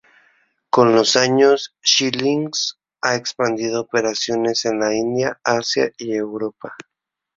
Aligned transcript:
Con 0.71 0.95
los 0.95 1.15
años, 1.15 1.75
Xilinx 1.83 2.79
ha 3.03 3.15
expandido 3.15 3.81
operaciones 3.81 4.65
en 4.65 4.79
la 4.79 4.95
India, 4.95 5.39
Asia 5.43 5.91
y 5.95 6.15
Europa. 6.15 6.73